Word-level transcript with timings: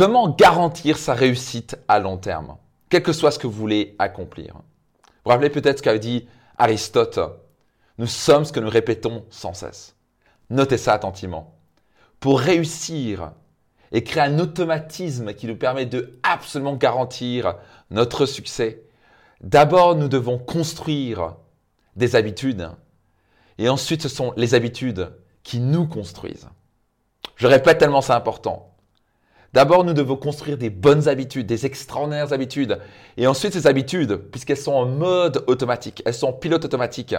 Comment 0.00 0.30
garantir 0.30 0.96
sa 0.96 1.12
réussite 1.12 1.76
à 1.86 1.98
long 1.98 2.16
terme, 2.16 2.56
quel 2.88 3.02
que 3.02 3.12
soit 3.12 3.32
ce 3.32 3.38
que 3.38 3.46
vous 3.46 3.52
voulez 3.52 3.96
accomplir? 3.98 4.54
Vous 4.54 5.10
vous 5.26 5.30
rappelez 5.30 5.50
peut-être 5.50 5.76
ce 5.76 5.82
qu'avait 5.82 5.98
dit 5.98 6.26
Aristote 6.56 7.20
Nous 7.98 8.06
sommes 8.06 8.46
ce 8.46 8.52
que 8.54 8.60
nous 8.60 8.70
répétons 8.70 9.26
sans 9.28 9.52
cesse. 9.52 9.94
Notez 10.48 10.78
ça 10.78 10.94
attentivement. 10.94 11.54
Pour 12.18 12.40
réussir 12.40 13.32
et 13.92 14.02
créer 14.02 14.22
un 14.22 14.38
automatisme 14.38 15.34
qui 15.34 15.46
nous 15.46 15.56
permet 15.56 15.84
de 15.84 16.18
absolument 16.22 16.76
garantir 16.76 17.56
notre 17.90 18.24
succès, 18.24 18.84
d'abord 19.42 19.96
nous 19.96 20.08
devons 20.08 20.38
construire 20.38 21.36
des 21.96 22.16
habitudes 22.16 22.70
et 23.58 23.68
ensuite 23.68 24.00
ce 24.00 24.08
sont 24.08 24.32
les 24.38 24.54
habitudes 24.54 25.12
qui 25.42 25.60
nous 25.60 25.86
construisent. 25.86 26.48
Je 27.36 27.46
répète 27.46 27.76
tellement 27.76 28.00
c'est 28.00 28.14
important. 28.14 28.69
D'abord, 29.52 29.84
nous 29.84 29.92
devons 29.92 30.16
construire 30.16 30.56
des 30.56 30.70
bonnes 30.70 31.08
habitudes, 31.08 31.46
des 31.46 31.66
extraordinaires 31.66 32.32
habitudes. 32.32 32.78
Et 33.16 33.26
ensuite, 33.26 33.52
ces 33.52 33.66
habitudes, 33.66 34.16
puisqu'elles 34.30 34.56
sont 34.56 34.72
en 34.72 34.86
mode 34.86 35.42
automatique, 35.48 36.02
elles 36.04 36.14
sont 36.14 36.28
en 36.28 36.32
pilote 36.32 36.64
automatique, 36.64 37.16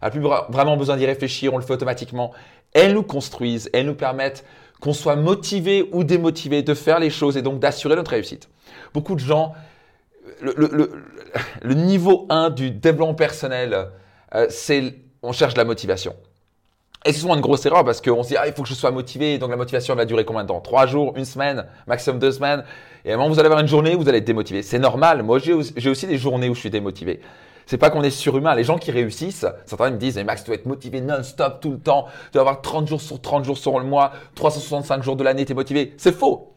on 0.00 0.06
n'a 0.06 0.10
plus 0.10 0.20
vraiment 0.20 0.76
besoin 0.76 0.96
d'y 0.96 1.06
réfléchir, 1.06 1.52
on 1.54 1.58
le 1.58 1.62
fait 1.62 1.72
automatiquement, 1.72 2.32
elles 2.72 2.94
nous 2.94 3.02
construisent, 3.02 3.70
elles 3.72 3.86
nous 3.86 3.94
permettent 3.94 4.44
qu'on 4.80 4.92
soit 4.92 5.16
motivé 5.16 5.88
ou 5.92 6.04
démotivé 6.04 6.62
de 6.62 6.74
faire 6.74 6.98
les 6.98 7.10
choses 7.10 7.36
et 7.36 7.42
donc 7.42 7.58
d'assurer 7.58 7.96
notre 7.96 8.10
réussite. 8.10 8.48
Beaucoup 8.92 9.14
de 9.14 9.20
gens, 9.20 9.54
le, 10.40 11.74
niveau 11.74 12.26
1 12.28 12.50
du 12.50 12.70
développement 12.70 13.14
personnel, 13.14 13.88
euh, 14.34 14.46
c'est 14.50 14.94
on 15.22 15.32
cherche 15.32 15.56
la 15.56 15.64
motivation. 15.64 16.14
Et 17.06 17.12
c'est 17.12 17.20
souvent 17.20 17.34
une 17.34 17.42
grosse 17.42 17.66
erreur 17.66 17.84
parce 17.84 18.00
qu'on 18.00 18.22
se 18.22 18.28
dit, 18.28 18.36
ah, 18.38 18.46
il 18.46 18.54
faut 18.54 18.62
que 18.62 18.68
je 18.68 18.74
sois 18.74 18.90
motivé. 18.90 19.36
Donc 19.36 19.50
la 19.50 19.56
motivation 19.56 19.94
va 19.94 20.06
durer 20.06 20.24
combien 20.24 20.42
de 20.42 20.48
temps? 20.48 20.60
Trois 20.60 20.86
jours, 20.86 21.12
une 21.16 21.26
semaine, 21.26 21.66
maximum 21.86 22.18
deux 22.18 22.32
semaines. 22.32 22.64
Et 23.04 23.10
à 23.10 23.14
un 23.14 23.18
moment, 23.18 23.28
vous 23.28 23.38
allez 23.38 23.46
avoir 23.46 23.60
une 23.60 23.68
journée 23.68 23.94
où 23.94 24.00
vous 24.00 24.08
allez 24.08 24.18
être 24.18 24.24
démotivé. 24.24 24.62
C'est 24.62 24.78
normal. 24.78 25.22
Moi, 25.22 25.38
j'ai 25.38 25.52
aussi 25.52 26.06
des 26.06 26.16
journées 26.16 26.48
où 26.48 26.54
je 26.54 26.60
suis 26.60 26.70
démotivé. 26.70 27.20
C'est 27.66 27.76
pas 27.76 27.90
qu'on 27.90 28.02
est 28.02 28.10
surhumain. 28.10 28.54
Les 28.54 28.64
gens 28.64 28.78
qui 28.78 28.90
réussissent, 28.90 29.46
certains 29.66 29.90
me 29.90 29.98
disent, 29.98 30.16
mais 30.16 30.24
Max, 30.24 30.42
tu 30.42 30.46
dois 30.46 30.54
être 30.56 30.66
motivé 30.66 31.02
non-stop 31.02 31.60
tout 31.60 31.72
le 31.72 31.78
temps. 31.78 32.06
Tu 32.26 32.32
dois 32.32 32.42
avoir 32.42 32.62
30 32.62 32.88
jours 32.88 33.00
sur 33.00 33.20
30 33.20 33.44
jours 33.44 33.58
sur 33.58 33.78
le 33.78 33.84
mois, 33.84 34.12
365 34.34 35.02
jours 35.02 35.16
de 35.16 35.24
l'année, 35.24 35.44
tu 35.44 35.52
es 35.52 35.54
motivé. 35.54 35.94
C'est 35.98 36.14
faux. 36.14 36.54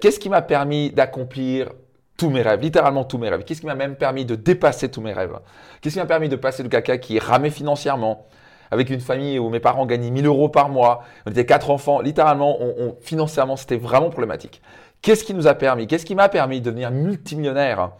Qu'est-ce 0.00 0.18
qui 0.18 0.30
m'a 0.30 0.42
permis 0.42 0.90
d'accomplir 0.90 1.70
tous 2.16 2.30
mes 2.30 2.40
rêves, 2.40 2.62
littéralement 2.62 3.04
tous 3.04 3.18
mes 3.18 3.28
rêves 3.28 3.44
Qu'est-ce 3.44 3.60
qui 3.60 3.66
m'a 3.66 3.74
même 3.74 3.96
permis 3.96 4.24
de 4.24 4.36
dépasser 4.36 4.90
tous 4.90 5.02
mes 5.02 5.12
rêves? 5.12 5.38
Qu'est-ce 5.82 5.94
qui 5.94 6.00
m'a 6.00 6.06
permis 6.06 6.30
de 6.30 6.36
passer 6.36 6.62
de 6.62 6.68
caca 6.68 6.96
qui 6.96 7.16
est 7.16 7.22
ramé 7.22 7.50
financièrement? 7.50 8.26
Avec 8.70 8.90
une 8.90 9.00
famille 9.00 9.38
où 9.38 9.48
mes 9.48 9.60
parents 9.60 9.86
gagnaient 9.86 10.10
1000 10.10 10.26
euros 10.26 10.48
par 10.48 10.68
mois, 10.68 11.02
on 11.26 11.30
était 11.30 11.46
quatre 11.46 11.70
enfants, 11.70 12.00
littéralement, 12.00 12.58
financièrement, 13.00 13.56
c'était 13.56 13.76
vraiment 13.76 14.10
problématique. 14.10 14.60
Qu'est-ce 15.02 15.24
qui 15.24 15.34
nous 15.34 15.46
a 15.46 15.54
permis 15.54 15.86
Qu'est-ce 15.86 16.06
qui 16.06 16.14
m'a 16.14 16.28
permis 16.28 16.60
de 16.60 16.66
devenir 16.66 16.90
multimillionnaire? 16.90 17.90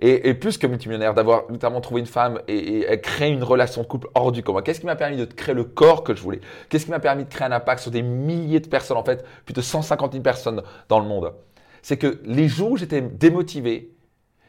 Et, 0.00 0.34
plus 0.34 0.58
que 0.58 0.66
multimillionnaire, 0.66 1.14
d'avoir 1.14 1.50
notamment 1.50 1.80
trouvé 1.80 2.00
une 2.00 2.06
femme 2.06 2.40
et, 2.48 2.84
créer 3.00 3.30
une 3.30 3.44
relation 3.44 3.82
de 3.82 3.86
couple 3.86 4.08
hors 4.14 4.32
du 4.32 4.42
commun. 4.42 4.60
Qu'est-ce 4.60 4.80
qui 4.80 4.86
m'a 4.86 4.96
permis 4.96 5.16
de 5.16 5.24
créer 5.24 5.54
le 5.54 5.64
corps 5.64 6.02
que 6.02 6.14
je 6.14 6.22
voulais? 6.22 6.40
Qu'est-ce 6.68 6.84
qui 6.84 6.90
m'a 6.90 6.98
permis 6.98 7.24
de 7.24 7.28
créer 7.28 7.46
un 7.46 7.52
impact 7.52 7.80
sur 7.80 7.90
des 7.90 8.02
milliers 8.02 8.60
de 8.60 8.68
personnes, 8.68 8.96
en 8.96 9.04
fait, 9.04 9.24
plus 9.44 9.54
de 9.54 9.60
150 9.60 10.12
000 10.12 10.22
personnes 10.22 10.62
dans 10.88 10.98
le 10.98 11.06
monde? 11.06 11.32
C'est 11.80 11.96
que 11.96 12.20
les 12.24 12.48
jours 12.48 12.72
où 12.72 12.76
j'étais 12.76 13.02
démotivé, 13.02 13.92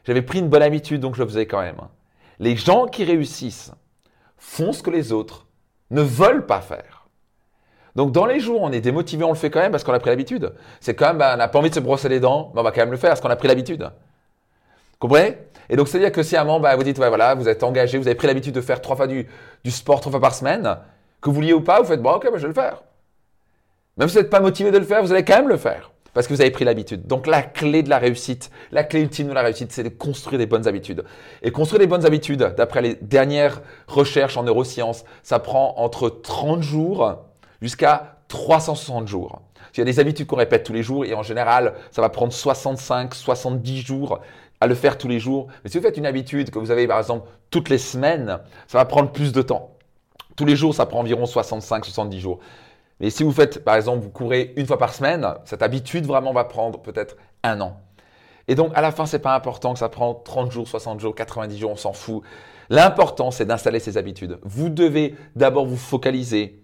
j'avais 0.03 0.21
pris 0.23 0.39
une 0.39 0.49
bonne 0.49 0.63
habitude, 0.63 0.99
donc 0.99 1.15
je 1.15 1.21
le 1.21 1.27
faisais 1.27 1.45
quand 1.45 1.61
même. 1.61 1.81
Les 2.39 2.55
gens 2.55 2.87
qui 2.87 3.03
réussissent 3.03 3.71
font 4.37 4.73
ce 4.73 4.83
que 4.83 4.89
les 4.89 5.11
autres 5.11 5.44
ne 5.91 6.01
veulent 6.01 6.45
pas 6.45 6.61
faire. 6.61 7.07
Donc 7.95 8.11
dans 8.11 8.25
les 8.25 8.39
jours 8.39 8.61
on 8.61 8.71
est 8.71 8.81
démotivé, 8.81 9.23
on 9.23 9.29
le 9.29 9.35
fait 9.35 9.49
quand 9.49 9.61
même 9.61 9.71
parce 9.71 9.83
qu'on 9.83 9.93
a 9.93 9.99
pris 9.99 10.09
l'habitude. 10.09 10.53
C'est 10.79 10.95
quand 10.95 11.07
même, 11.07 11.17
ben, 11.17 11.33
on 11.33 11.37
n'a 11.37 11.47
pas 11.47 11.59
envie 11.59 11.69
de 11.69 11.75
se 11.75 11.79
brosser 11.79 12.09
les 12.09 12.19
dents, 12.19 12.51
mais 12.53 12.61
on 12.61 12.63
va 12.63 12.71
quand 12.71 12.81
même 12.81 12.91
le 12.91 12.97
faire 12.97 13.11
parce 13.11 13.21
qu'on 13.21 13.29
a 13.29 13.35
pris 13.35 13.47
l'habitude. 13.47 13.89
Comprenez? 14.99 15.37
Et 15.69 15.75
donc 15.75 15.87
c'est-à-dire 15.87 16.11
que 16.11 16.23
si 16.23 16.35
à 16.35 16.41
un 16.41 16.43
moment, 16.43 16.59
ben, 16.59 16.75
vous 16.75 16.83
dites, 16.83 16.97
voilà, 16.97 17.35
vous 17.35 17.47
êtes 17.47 17.63
engagé, 17.63 17.97
vous 17.97 18.07
avez 18.07 18.15
pris 18.15 18.27
l'habitude 18.27 18.53
de 18.53 18.61
faire 18.61 18.81
trois 18.81 18.95
fois 18.95 19.07
du, 19.07 19.27
sport 19.67 20.01
trois 20.01 20.11
fois 20.11 20.21
par 20.21 20.35
semaine, 20.35 20.77
que 21.21 21.29
vous 21.29 21.35
vouliez 21.35 21.53
ou 21.53 21.61
pas, 21.61 21.79
vous 21.81 21.87
faites, 21.87 22.01
bon 22.01 22.11
ok, 22.11 22.23
ben, 22.25 22.37
je 22.37 22.41
vais 22.41 22.47
le 22.49 22.53
faire. 22.53 22.83
Même 23.97 24.09
si 24.09 24.15
vous 24.15 24.21
n'êtes 24.21 24.29
pas 24.29 24.41
motivé 24.41 24.71
de 24.71 24.77
le 24.77 24.85
faire, 24.85 25.01
vous 25.01 25.11
allez 25.11 25.23
quand 25.23 25.37
même 25.37 25.49
le 25.49 25.57
faire 25.57 25.91
parce 26.15 26.27
que 26.27 26.33
vous 26.33 26.41
avez 26.41 26.49
pris 26.49 26.63
l'habitude. 26.63 27.05
Donc 27.05 27.27
la 27.27 27.43
clé 27.43 27.83
de 27.83 27.89
la 27.89 27.99
réussite, 27.99 28.49
la 28.71 28.85
clé 28.85 29.01
ultime 29.01 29.27
de 29.27 29.33
la 29.33 29.41
réussite, 29.41 29.71
c'est 29.73 29.83
de 29.83 29.89
construire 29.89 30.39
des 30.39 30.45
bonnes 30.45 30.65
habitudes. 30.65 31.03
Et 31.43 31.51
construire 31.51 31.79
des 31.79 31.87
bonnes 31.87 32.05
habitudes, 32.05 32.53
d'après 32.57 32.81
les 32.81 32.95
dernières 32.95 33.61
recherches 33.87 34.37
en 34.37 34.43
neurosciences, 34.43 35.03
ça 35.23 35.39
prend 35.39 35.75
entre 35.77 36.09
30 36.09 36.63
jours 36.63 37.17
jusqu'à 37.61 38.15
360 38.29 39.09
jours. 39.09 39.41
Il 39.75 39.79
y 39.79 39.81
a 39.81 39.85
des 39.85 39.99
habitudes 39.99 40.25
qu'on 40.25 40.37
répète 40.37 40.63
tous 40.63 40.71
les 40.71 40.83
jours 40.83 41.03
et 41.03 41.13
en 41.13 41.21
général, 41.21 41.73
ça 41.91 42.01
va 42.01 42.07
prendre 42.07 42.31
65, 42.31 43.13
70 43.13 43.81
jours 43.81 44.21
à 44.61 44.67
le 44.67 44.75
faire 44.75 44.97
tous 44.97 45.09
les 45.09 45.19
jours. 45.19 45.47
Mais 45.63 45.69
si 45.69 45.77
vous 45.77 45.83
faites 45.83 45.97
une 45.97 46.05
habitude 46.05 46.49
que 46.49 46.59
vous 46.59 46.71
avez 46.71 46.87
par 46.87 46.97
exemple 46.97 47.27
toutes 47.51 47.67
les 47.67 47.77
semaines, 47.77 48.39
ça 48.67 48.77
va 48.77 48.85
prendre 48.85 49.11
plus 49.11 49.33
de 49.33 49.41
temps. 49.41 49.71
Tous 50.37 50.45
les 50.45 50.55
jours, 50.55 50.73
ça 50.73 50.85
prend 50.85 50.99
environ 50.99 51.25
65, 51.25 51.83
70 51.83 52.19
jours. 52.21 52.39
Mais 52.99 53.09
si 53.09 53.23
vous 53.23 53.31
faites, 53.31 53.63
par 53.63 53.75
exemple, 53.75 54.03
vous 54.03 54.09
courez 54.09 54.53
une 54.55 54.65
fois 54.65 54.77
par 54.77 54.93
semaine, 54.93 55.27
cette 55.45 55.61
habitude 55.61 56.05
vraiment 56.05 56.33
va 56.33 56.45
prendre 56.45 56.81
peut-être 56.81 57.17
un 57.43 57.59
an. 57.61 57.81
Et 58.47 58.55
donc, 58.55 58.71
à 58.75 58.81
la 58.81 58.91
fin, 58.91 59.05
c'est 59.05 59.19
pas 59.19 59.35
important 59.35 59.73
que 59.73 59.79
ça 59.79 59.89
prend 59.89 60.13
30 60.13 60.51
jours, 60.51 60.67
60 60.67 60.99
jours, 60.99 61.15
90 61.15 61.57
jours, 61.57 61.71
on 61.71 61.75
s'en 61.75 61.93
fout. 61.93 62.23
L'important, 62.69 63.31
c'est 63.31 63.45
d'installer 63.45 63.79
ces 63.79 63.97
habitudes. 63.97 64.39
Vous 64.43 64.69
devez 64.69 65.15
d'abord 65.35 65.65
vous 65.65 65.77
focaliser 65.77 66.63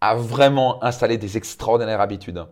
à 0.00 0.14
vraiment 0.16 0.82
installer 0.84 1.16
des 1.16 1.36
extraordinaires 1.36 2.00
habitudes. 2.00 2.44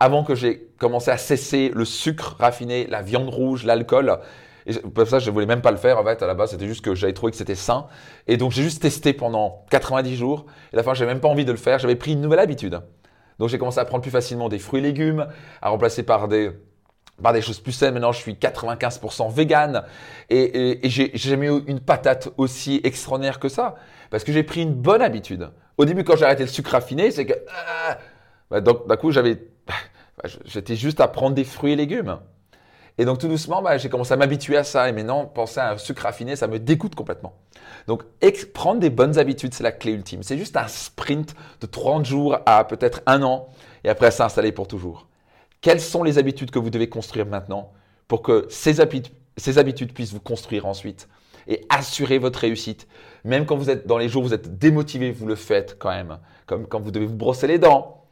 Avant 0.00 0.24
que 0.24 0.34
j'ai 0.34 0.70
commencé 0.78 1.10
à 1.10 1.18
cesser 1.18 1.70
le 1.74 1.84
sucre 1.84 2.36
raffiné, 2.38 2.86
la 2.86 3.02
viande 3.02 3.28
rouge, 3.28 3.64
l'alcool, 3.64 4.18
et 4.66 4.74
pour 4.74 5.06
ça, 5.06 5.18
je 5.18 5.30
voulais 5.30 5.46
même 5.46 5.62
pas 5.62 5.70
le 5.70 5.76
faire 5.76 5.98
en 5.98 6.04
fait. 6.04 6.22
À 6.22 6.26
la 6.26 6.34
base, 6.34 6.50
c'était 6.50 6.66
juste 6.66 6.84
que 6.84 6.94
j'avais 6.94 7.12
trouvé 7.12 7.32
que 7.32 7.38
c'était 7.38 7.54
sain. 7.54 7.86
Et 8.26 8.36
donc, 8.36 8.52
j'ai 8.52 8.62
juste 8.62 8.82
testé 8.82 9.12
pendant 9.12 9.64
90 9.70 10.16
jours. 10.16 10.46
Et 10.72 10.74
à 10.74 10.78
la 10.78 10.82
fin, 10.82 10.94
j'avais 10.94 11.12
même 11.12 11.20
pas 11.20 11.28
envie 11.28 11.44
de 11.44 11.52
le 11.52 11.58
faire. 11.58 11.78
J'avais 11.78 11.96
pris 11.96 12.12
une 12.12 12.20
nouvelle 12.20 12.38
habitude. 12.38 12.80
Donc, 13.38 13.48
j'ai 13.48 13.58
commencé 13.58 13.80
à 13.80 13.84
prendre 13.84 14.02
plus 14.02 14.10
facilement 14.10 14.48
des 14.48 14.58
fruits 14.58 14.80
et 14.80 14.82
légumes, 14.82 15.26
à 15.62 15.70
remplacer 15.70 16.02
par 16.02 16.28
des 16.28 16.52
par 17.22 17.32
des 17.32 17.42
choses 17.42 17.60
plus 17.60 17.72
saines. 17.72 17.94
Maintenant, 17.94 18.12
je 18.12 18.18
suis 18.18 18.32
95% 18.32 19.32
vegan 19.32 19.84
et, 20.30 20.86
et, 20.86 20.88
j'ai 20.88 21.10
jamais 21.14 21.48
eu 21.48 21.62
une 21.66 21.80
patate 21.80 22.30
aussi 22.38 22.80
extraordinaire 22.82 23.38
que 23.38 23.48
ça 23.48 23.74
parce 24.10 24.24
que 24.24 24.32
j'ai 24.32 24.42
pris 24.42 24.62
une 24.62 24.72
bonne 24.74 25.02
habitude. 25.02 25.50
Au 25.76 25.84
début, 25.84 26.04
quand 26.04 26.16
j'ai 26.16 26.24
arrêté 26.24 26.44
le 26.44 26.48
sucre 26.48 26.72
raffiné, 26.72 27.10
c'est 27.10 27.26
que 27.26 27.34
bah, 28.50 28.60
donc 28.60 28.86
d'un 28.88 28.96
coup, 28.96 29.10
j'avais 29.10 29.38
j'étais 30.44 30.76
juste 30.76 31.00
à 31.00 31.08
prendre 31.08 31.34
des 31.34 31.44
fruits 31.44 31.72
et 31.72 31.76
légumes. 31.76 32.18
Et 33.00 33.06
donc 33.06 33.18
tout 33.18 33.28
doucement, 33.28 33.62
bah, 33.62 33.78
j'ai 33.78 33.88
commencé 33.88 34.12
à 34.12 34.18
m'habituer 34.18 34.58
à 34.58 34.62
ça. 34.62 34.86
Et 34.90 34.92
maintenant, 34.92 35.24
penser 35.24 35.58
à 35.58 35.72
un 35.72 35.78
sucre 35.78 36.02
raffiné, 36.02 36.36
ça 36.36 36.46
me 36.48 36.58
dégoûte 36.58 36.94
complètement. 36.94 37.32
Donc 37.86 38.02
prendre 38.52 38.78
des 38.78 38.90
bonnes 38.90 39.18
habitudes, 39.18 39.54
c'est 39.54 39.62
la 39.62 39.72
clé 39.72 39.92
ultime. 39.92 40.22
C'est 40.22 40.36
juste 40.36 40.54
un 40.58 40.68
sprint 40.68 41.34
de 41.62 41.66
30 41.66 42.04
jours 42.04 42.36
à 42.44 42.62
peut-être 42.64 43.00
un 43.06 43.22
an 43.22 43.48
et 43.84 43.88
après 43.88 44.10
s'installer 44.10 44.52
pour 44.52 44.68
toujours. 44.68 45.08
Quelles 45.62 45.80
sont 45.80 46.02
les 46.02 46.18
habitudes 46.18 46.50
que 46.50 46.58
vous 46.58 46.68
devez 46.68 46.90
construire 46.90 47.24
maintenant 47.24 47.72
pour 48.06 48.20
que 48.20 48.44
ces 48.50 48.80
habitudes, 48.82 49.14
ces 49.38 49.56
habitudes 49.56 49.94
puissent 49.94 50.12
vous 50.12 50.20
construire 50.20 50.66
ensuite 50.66 51.08
et 51.48 51.64
assurer 51.70 52.18
votre 52.18 52.40
réussite? 52.40 52.86
Même 53.24 53.46
quand 53.46 53.56
vous 53.56 53.70
êtes 53.70 53.86
dans 53.86 53.96
les 53.96 54.10
jours 54.10 54.24
où 54.24 54.26
vous 54.26 54.34
êtes 54.34 54.58
démotivé, 54.58 55.10
vous 55.10 55.26
le 55.26 55.36
faites 55.36 55.78
quand 55.78 55.88
même. 55.88 56.18
Comme 56.44 56.66
quand 56.66 56.80
vous 56.80 56.90
devez 56.90 57.06
vous 57.06 57.16
brosser 57.16 57.46
les 57.46 57.58
dents, 57.58 58.04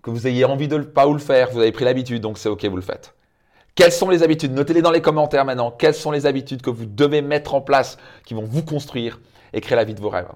que 0.00 0.10
vous 0.10 0.28
ayez 0.28 0.44
envie 0.44 0.68
de 0.68 0.78
ne 0.78 0.84
pas 0.84 1.06
vous 1.06 1.14
le 1.14 1.18
faire, 1.18 1.50
vous 1.50 1.58
avez 1.58 1.72
pris 1.72 1.84
l'habitude, 1.84 2.22
donc 2.22 2.38
c'est 2.38 2.48
ok, 2.48 2.64
vous 2.66 2.76
le 2.76 2.82
faites. 2.82 3.17
Quelles 3.78 3.92
sont 3.92 4.10
les 4.10 4.24
habitudes? 4.24 4.52
Notez-les 4.52 4.82
dans 4.82 4.90
les 4.90 5.00
commentaires 5.00 5.44
maintenant. 5.44 5.70
Quelles 5.70 5.94
sont 5.94 6.10
les 6.10 6.26
habitudes 6.26 6.62
que 6.62 6.68
vous 6.68 6.84
devez 6.84 7.22
mettre 7.22 7.54
en 7.54 7.60
place 7.60 7.96
qui 8.24 8.34
vont 8.34 8.42
vous 8.42 8.64
construire 8.64 9.20
et 9.52 9.60
créer 9.60 9.76
la 9.76 9.84
vie 9.84 9.94
de 9.94 10.00
vos 10.00 10.08
rêves? 10.08 10.26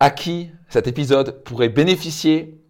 À 0.00 0.10
qui 0.10 0.50
cet 0.68 0.88
épisode 0.88 1.44
pourrait 1.44 1.68
bénéficier? 1.68 2.60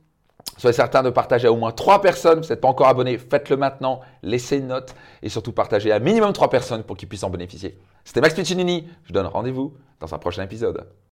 Soyez 0.58 0.74
certain 0.74 1.02
de 1.02 1.08
partager 1.08 1.46
à 1.46 1.52
au 1.52 1.56
moins 1.56 1.72
3 1.72 2.02
personnes. 2.02 2.42
Vous 2.42 2.48
n'êtes 2.50 2.60
pas 2.60 2.68
encore 2.68 2.88
abonné, 2.88 3.16
faites-le 3.16 3.56
maintenant. 3.56 4.02
Laissez 4.22 4.58
une 4.58 4.66
note 4.66 4.94
et 5.22 5.30
surtout 5.30 5.52
partagez 5.52 5.90
à 5.90 6.00
minimum 6.00 6.34
3 6.34 6.50
personnes 6.50 6.82
pour 6.82 6.98
qu'ils 6.98 7.08
puissent 7.08 7.24
en 7.24 7.30
bénéficier. 7.30 7.78
C'était 8.04 8.20
Max 8.20 8.34
Piccinini. 8.34 8.90
Je 9.04 9.08
vous 9.08 9.14
donne 9.14 9.24
rendez-vous 9.24 9.72
dans 10.00 10.14
un 10.14 10.18
prochain 10.18 10.42
épisode. 10.42 10.86